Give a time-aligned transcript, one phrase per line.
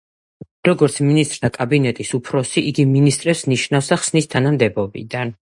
[0.67, 5.37] როგორც მინისტრთა კაბინეტის უფროსი, იგი მინისტრებს ნიშნავს და ხსნის თანამდებობიდან.